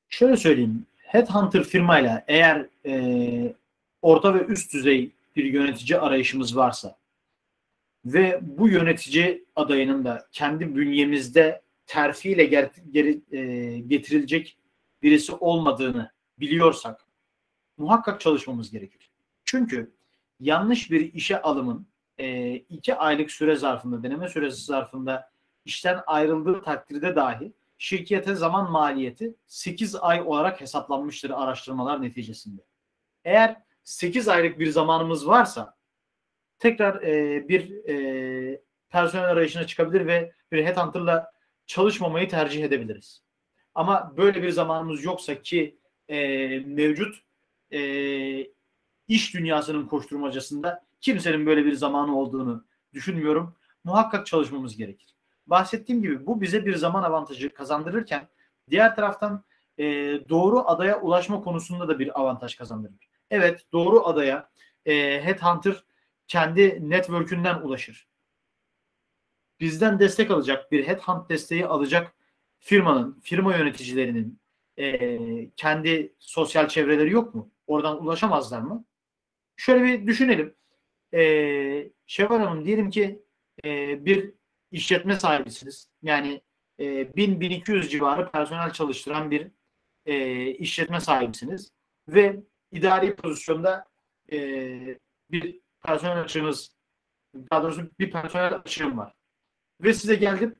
Şöyle 0.08 0.36
söyleyeyim. 0.36 0.86
Headhunter 0.96 1.64
firmayla 1.64 2.24
eğer 2.28 2.66
e, 2.86 3.54
orta 4.02 4.34
ve 4.34 4.44
üst 4.44 4.72
düzey 4.72 5.12
bir 5.36 5.44
yönetici 5.44 5.98
arayışımız 5.98 6.56
varsa 6.56 6.96
ve 8.04 8.40
bu 8.42 8.68
yönetici 8.68 9.44
adayının 9.56 10.04
da 10.04 10.26
kendi 10.32 10.76
bünyemizde 10.76 11.62
terfiyle 11.86 12.44
ger- 12.44 12.90
geri, 12.90 13.20
e, 13.32 13.78
getirilecek 13.78 14.58
birisi 15.02 15.32
olmadığını 15.32 16.10
biliyorsak 16.38 17.04
muhakkak 17.76 18.20
çalışmamız 18.20 18.70
gerekir. 18.70 19.10
Çünkü 19.44 19.95
yanlış 20.40 20.90
bir 20.90 21.12
işe 21.12 21.42
alımın 21.42 21.86
e, 22.18 22.54
iki 22.54 22.94
aylık 22.94 23.30
süre 23.30 23.56
zarfında, 23.56 24.02
deneme 24.02 24.28
süresi 24.28 24.64
zarfında 24.64 25.30
işten 25.64 26.00
ayrıldığı 26.06 26.62
takdirde 26.62 27.16
dahi 27.16 27.52
şirkete 27.78 28.34
zaman 28.34 28.70
maliyeti 28.70 29.34
8 29.46 29.96
ay 29.96 30.22
olarak 30.22 30.60
hesaplanmıştır 30.60 31.30
araştırmalar 31.30 32.02
neticesinde. 32.02 32.62
Eğer 33.24 33.56
8 33.84 34.28
aylık 34.28 34.58
bir 34.58 34.70
zamanımız 34.70 35.26
varsa 35.26 35.76
tekrar 36.58 37.02
e, 37.02 37.48
bir 37.48 37.88
e, 37.88 38.60
personel 38.90 39.28
arayışına 39.28 39.66
çıkabilir 39.66 40.06
ve 40.06 40.32
bir 40.52 40.64
headhunter'la 40.64 41.32
çalışmamayı 41.66 42.28
tercih 42.28 42.64
edebiliriz. 42.64 43.22
Ama 43.74 44.14
böyle 44.16 44.42
bir 44.42 44.50
zamanımız 44.50 45.04
yoksa 45.04 45.42
ki 45.42 45.78
e, 46.08 46.18
mevcut 46.58 47.16
e, 47.72 47.80
iş 49.08 49.34
dünyasının 49.34 49.86
koşturmacasında 49.86 50.84
kimsenin 51.00 51.46
böyle 51.46 51.64
bir 51.64 51.72
zamanı 51.72 52.18
olduğunu 52.18 52.64
düşünmüyorum. 52.92 53.56
Muhakkak 53.84 54.26
çalışmamız 54.26 54.76
gerekir. 54.76 55.16
Bahsettiğim 55.46 56.02
gibi 56.02 56.26
bu 56.26 56.40
bize 56.40 56.66
bir 56.66 56.74
zaman 56.76 57.02
avantajı 57.02 57.54
kazandırırken 57.54 58.28
diğer 58.70 58.96
taraftan 58.96 59.44
e, 59.78 59.84
doğru 60.28 60.68
adaya 60.68 61.00
ulaşma 61.00 61.42
konusunda 61.42 61.88
da 61.88 61.98
bir 61.98 62.20
avantaj 62.20 62.54
kazandırır. 62.54 63.08
Evet 63.30 63.66
doğru 63.72 64.06
adaya 64.06 64.50
e, 64.86 64.92
Headhunter 65.24 65.84
kendi 66.28 66.90
network'ünden 66.90 67.60
ulaşır. 67.60 68.08
Bizden 69.60 69.98
destek 69.98 70.30
alacak, 70.30 70.72
bir 70.72 70.86
headhunt 70.86 71.30
desteği 71.30 71.66
alacak 71.66 72.14
firmanın, 72.58 73.20
firma 73.22 73.56
yöneticilerinin 73.56 74.40
e, 74.78 75.50
kendi 75.50 76.14
sosyal 76.18 76.68
çevreleri 76.68 77.10
yok 77.12 77.34
mu? 77.34 77.50
Oradan 77.66 78.02
ulaşamazlar 78.02 78.60
mı? 78.60 78.84
Şöyle 79.56 79.84
bir 79.84 80.06
düşünelim. 80.06 80.54
E, 81.14 81.90
Şevval 82.06 82.38
Hanım 82.38 82.64
diyelim 82.64 82.90
ki 82.90 83.22
e, 83.64 84.04
bir 84.04 84.34
işletme 84.70 85.20
sahibisiniz. 85.20 85.90
Yani 86.02 86.42
e, 86.78 86.84
1000-1200 86.84 87.88
civarı 87.88 88.30
personel 88.30 88.72
çalıştıran 88.72 89.30
bir 89.30 89.50
e, 90.06 90.46
işletme 90.50 91.00
sahibisiniz. 91.00 91.72
Ve 92.08 92.42
idari 92.72 93.16
pozisyonda 93.16 93.84
e, 94.32 94.38
bir 95.30 95.60
personel 95.82 96.20
açığınız 96.20 96.76
daha 97.50 97.62
doğrusu 97.62 97.90
bir 97.98 98.10
personel 98.10 98.54
açığım 98.54 98.98
var. 98.98 99.14
Ve 99.82 99.94
size 99.94 100.14
geldim 100.14 100.56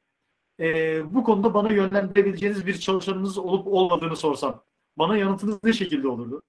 e, 0.61 1.15
bu 1.15 1.25
konuda 1.25 1.55
bana 1.55 1.73
yönlendirebileceğiniz 1.73 2.67
bir 2.67 2.79
çalışanınız 2.79 3.39
olup 3.39 3.67
olmadığını 3.67 4.17
sorsam 4.17 4.65
bana 4.99 5.17
yanıtınız 5.17 5.59
ne 5.65 5.73
şekilde 5.73 6.09
olurdu? 6.09 6.43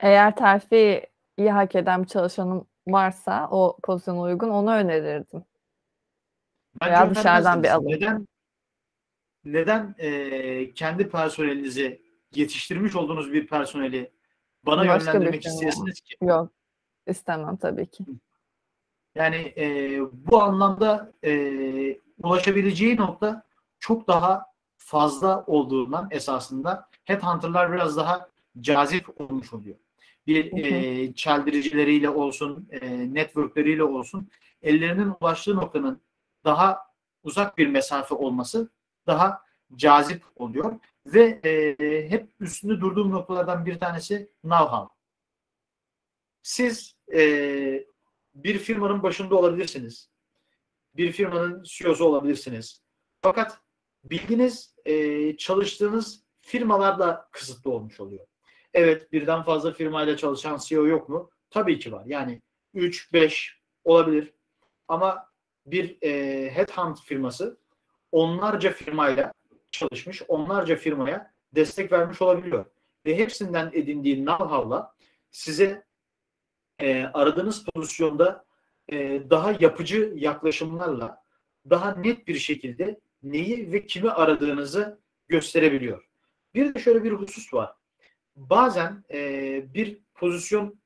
Eğer 0.00 0.36
terfi 0.36 1.06
iyi 1.36 1.50
hak 1.50 1.74
eden 1.74 2.02
bir 2.02 2.08
çalışanım 2.08 2.66
varsa 2.88 3.48
o 3.50 3.78
pozisyona 3.82 4.20
uygun 4.20 4.48
onu 4.50 4.72
önerirdim. 4.72 5.44
Bence 6.80 6.92
Veya 6.92 7.10
dışarıdan 7.14 7.62
bir 7.62 7.68
alım. 7.68 7.86
Neden 7.88 8.26
neden 9.44 9.94
e, 9.98 10.72
kendi 10.74 11.08
personelinizi 11.08 12.02
yetiştirmiş 12.34 12.96
olduğunuz 12.96 13.32
bir 13.32 13.46
personeli 13.46 14.12
bana 14.66 14.88
Başka 14.88 15.12
yönlendirmek 15.12 15.46
isteyesiniz 15.46 16.00
ki? 16.00 16.16
Yok. 16.20 16.50
istemem 17.06 17.56
tabii 17.56 17.86
ki. 17.86 18.04
Yani 19.14 19.54
e, 19.56 19.98
bu 20.12 20.42
anlamda 20.42 21.12
e, 21.24 21.32
ulaşabileceği 22.22 22.96
nokta 22.96 23.42
çok 23.78 24.08
daha 24.08 24.46
fazla 24.76 25.44
olduğundan 25.46 26.08
esasında 26.10 26.88
headhunter'lar 27.04 27.72
biraz 27.72 27.96
daha 27.96 28.28
cazip 28.60 29.20
olmuş 29.20 29.52
oluyor. 29.52 29.76
Bir 30.28 30.64
e, 30.64 31.14
çeldiricileriyle 31.14 32.10
olsun, 32.10 32.68
e, 32.70 33.14
networkleriyle 33.14 33.82
olsun 33.82 34.28
ellerinin 34.62 35.12
ulaştığı 35.20 35.56
noktanın 35.56 36.00
daha 36.44 36.78
uzak 37.22 37.58
bir 37.58 37.66
mesafe 37.66 38.14
olması 38.14 38.70
daha 39.06 39.42
cazip 39.76 40.24
oluyor. 40.36 40.80
Ve 41.06 41.40
e, 41.44 42.10
hep 42.10 42.30
üstünde 42.40 42.80
durduğum 42.80 43.10
noktalardan 43.10 43.66
bir 43.66 43.78
tanesi 43.78 44.30
know-how. 44.44 44.88
Siz 46.42 46.96
e, 47.12 47.86
bir 48.34 48.58
firmanın 48.58 49.02
başında 49.02 49.36
olabilirsiniz. 49.36 50.10
Bir 50.96 51.12
firmanın 51.12 51.62
CEO'su 51.62 52.04
olabilirsiniz. 52.04 52.82
Fakat 53.22 53.60
bilginiz 54.04 54.74
e, 54.84 55.36
çalıştığınız 55.36 56.24
firmalarda 56.40 57.28
kısıtlı 57.32 57.70
olmuş 57.70 58.00
oluyor. 58.00 58.27
Evet 58.74 59.12
birden 59.12 59.42
fazla 59.42 59.72
firmayla 59.72 60.16
çalışan 60.16 60.58
CEO 60.64 60.86
yok 60.86 61.08
mu? 61.08 61.30
Tabii 61.50 61.78
ki 61.78 61.92
var. 61.92 62.02
Yani 62.06 62.42
3-5 62.74 63.50
olabilir. 63.84 64.34
Ama 64.88 65.28
bir 65.66 65.98
e, 66.02 66.50
headhunt 66.54 67.00
firması 67.02 67.58
onlarca 68.12 68.72
firmayla 68.72 69.32
çalışmış, 69.70 70.22
onlarca 70.28 70.76
firmaya 70.76 71.32
destek 71.54 71.92
vermiş 71.92 72.22
olabiliyor. 72.22 72.64
ve 73.06 73.18
hepsinden 73.18 73.70
edindiği 73.72 74.16
know-how'la 74.16 74.94
size 75.30 75.84
e, 76.78 77.04
aradığınız 77.04 77.64
pozisyonda 77.74 78.44
e, 78.92 79.22
daha 79.30 79.54
yapıcı 79.60 80.12
yaklaşımlarla 80.16 81.22
daha 81.70 81.94
net 81.94 82.28
bir 82.28 82.38
şekilde 82.38 83.00
neyi 83.22 83.72
ve 83.72 83.86
kimi 83.86 84.10
aradığınızı 84.10 85.00
gösterebiliyor. 85.28 86.08
Bir 86.54 86.74
de 86.74 86.80
şöyle 86.80 87.04
bir 87.04 87.12
husus 87.12 87.54
var. 87.54 87.72
Bazen 88.38 89.04
e, 89.10 89.74
bir 89.74 89.98
pozisyon 90.14 90.80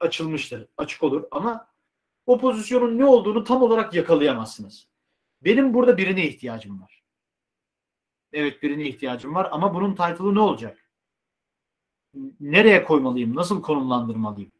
açılmıştır, 0.00 0.68
açık 0.76 1.02
olur 1.02 1.24
ama 1.30 1.68
o 2.26 2.38
pozisyonun 2.38 2.98
ne 2.98 3.04
olduğunu 3.04 3.44
tam 3.44 3.62
olarak 3.62 3.94
yakalayamazsınız. 3.94 4.88
Benim 5.42 5.74
burada 5.74 5.96
birine 5.96 6.26
ihtiyacım 6.26 6.82
var. 6.82 7.02
Evet 8.32 8.62
birine 8.62 8.88
ihtiyacım 8.88 9.34
var 9.34 9.48
ama 9.52 9.74
bunun 9.74 9.90
title'ı 9.90 10.34
ne 10.34 10.40
olacak? 10.40 10.90
Nereye 12.40 12.84
koymalıyım? 12.84 13.36
Nasıl 13.36 13.62
konumlandırmalıyım? 13.62 14.52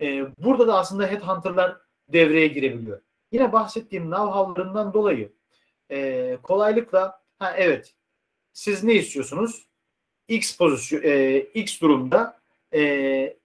Ee, 0.00 0.26
burada 0.38 0.66
da 0.66 0.78
aslında 0.78 1.06
headhunter'lar 1.06 1.78
devreye 2.08 2.46
girebiliyor. 2.46 3.02
Yine 3.32 3.52
bahsettiğim 3.52 4.04
know-how'larından 4.04 4.92
dolayı 4.94 5.32
e, 5.90 6.38
kolaylıkla 6.42 7.22
ha 7.38 7.56
evet 7.56 7.94
siz 8.52 8.84
ne 8.84 8.94
istiyorsunuz? 8.94 9.71
X 10.32 10.56
pozisyon 10.56 11.00
e, 11.04 11.38
X 11.38 11.80
durumda 11.80 12.40
e, 12.74 13.36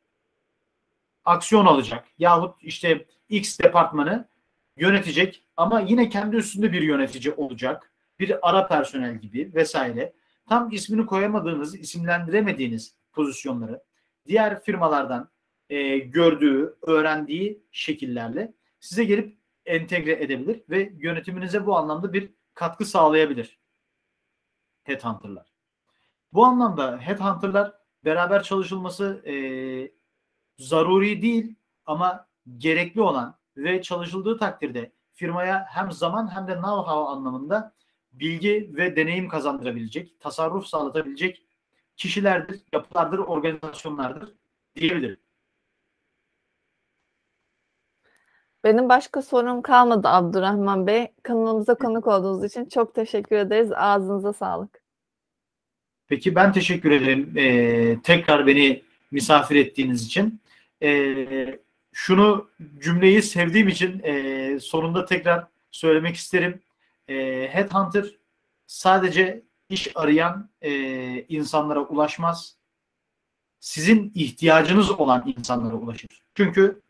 aksiyon 1.25 1.65
alacak 1.65 2.07
yahut 2.19 2.63
işte 2.63 3.05
X 3.29 3.59
departmanı 3.59 4.27
yönetecek 4.77 5.43
ama 5.57 5.79
yine 5.79 6.09
kendi 6.09 6.35
üstünde 6.35 6.73
bir 6.73 6.81
yönetici 6.81 7.33
olacak. 7.33 7.91
Bir 8.19 8.49
ara 8.49 8.67
personel 8.67 9.17
gibi 9.17 9.51
vesaire. 9.53 10.13
Tam 10.49 10.71
ismini 10.71 11.05
koyamadığınız, 11.05 11.75
isimlendiremediğiniz 11.75 12.95
pozisyonları 13.13 13.83
diğer 14.27 14.63
firmalardan 14.63 15.29
e, 15.69 15.97
gördüğü, 15.97 16.75
öğrendiği 16.81 17.63
şekillerle 17.71 18.53
size 18.79 19.03
gelip 19.03 19.37
entegre 19.65 20.11
edebilir 20.11 20.61
ve 20.69 20.93
yönetiminize 20.97 21.65
bu 21.65 21.77
anlamda 21.77 22.13
bir 22.13 22.29
katkı 22.53 22.85
sağlayabilir. 22.85 23.59
Headhunter'lar. 24.83 25.56
Bu 26.33 26.45
anlamda 26.45 26.97
headhunter'lar 26.97 27.73
beraber 28.05 28.43
çalışılması 28.43 29.23
e, 29.25 29.35
zaruri 30.57 31.21
değil 31.21 31.55
ama 31.85 32.27
gerekli 32.57 33.01
olan 33.01 33.37
ve 33.57 33.81
çalışıldığı 33.81 34.37
takdirde 34.37 34.91
firmaya 35.13 35.65
hem 35.69 35.91
zaman 35.91 36.35
hem 36.35 36.47
de 36.47 36.51
know-how 36.51 37.07
anlamında 37.07 37.73
bilgi 38.11 38.71
ve 38.77 38.95
deneyim 38.95 39.29
kazandırabilecek, 39.29 40.19
tasarruf 40.19 40.65
sağlatabilecek 40.65 41.43
kişilerdir, 41.97 42.61
yapılardır, 42.73 43.19
organizasyonlardır 43.19 44.33
diyebilirim. 44.75 45.19
Benim 48.63 48.89
başka 48.89 49.21
sorum 49.21 49.61
kalmadı 49.61 50.07
Abdurrahman 50.07 50.87
Bey. 50.87 51.13
Kanalımıza 51.23 51.75
konuk 51.75 52.07
olduğunuz 52.07 52.43
için 52.43 52.65
çok 52.65 52.95
teşekkür 52.95 53.35
ederiz. 53.35 53.71
Ağzınıza 53.71 54.33
sağlık. 54.33 54.86
Peki 56.07 56.35
ben 56.35 56.53
teşekkür 56.53 56.91
ederim. 56.91 57.33
Ee, 57.37 57.97
tekrar 58.03 58.47
beni 58.47 58.83
misafir 59.11 59.55
ettiğiniz 59.55 60.05
için. 60.05 60.41
Ee, 60.83 61.59
şunu 61.93 62.49
cümleyi 62.79 63.21
sevdiğim 63.21 63.67
için 63.67 64.01
e, 64.03 64.59
sonunda 64.59 65.05
tekrar 65.05 65.47
söylemek 65.71 66.15
isterim. 66.15 66.61
E, 67.07 67.15
Headhunter 67.51 68.05
sadece 68.67 69.43
iş 69.69 69.91
arayan 69.95 70.49
e, 70.61 70.71
insanlara 71.21 71.79
ulaşmaz. 71.79 72.57
Sizin 73.59 74.11
ihtiyacınız 74.15 74.91
olan 74.91 75.33
insanlara 75.37 75.75
ulaşır. 75.75 76.09
Çünkü 76.35 76.81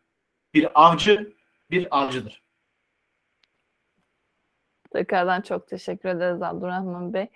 bir 0.54 0.82
avcı 0.86 1.34
bir 1.72 1.88
avcıdır. 2.00 2.44
Tekrardan 4.92 5.42
çok 5.42 5.68
teşekkür 5.68 6.10
ederiz 6.10 6.42
Abdurrahman 6.42 7.14
Bey. 7.14 7.28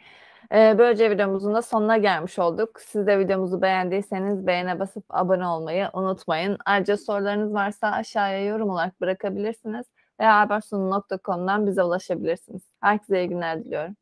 Ee, 0.51 0.75
böylece 0.77 1.11
videomuzun 1.11 1.53
da 1.53 1.61
sonuna 1.61 1.97
gelmiş 1.97 2.39
olduk. 2.39 2.79
Siz 2.81 3.07
de 3.07 3.19
videomuzu 3.19 3.61
beğendiyseniz 3.61 4.47
beğene 4.47 4.79
basıp 4.79 5.05
abone 5.09 5.47
olmayı 5.47 5.89
unutmayın. 5.93 6.57
Ayrıca 6.65 6.97
sorularınız 6.97 7.53
varsa 7.53 7.87
aşağıya 7.91 8.45
yorum 8.45 8.69
olarak 8.69 9.01
bırakabilirsiniz 9.01 9.85
veya 10.19 10.39
habersunu.com'dan 10.39 11.67
bize 11.67 11.83
ulaşabilirsiniz. 11.83 12.61
Herkese 12.81 13.19
iyi 13.23 13.29
günler 13.29 13.63
diliyorum. 13.65 13.95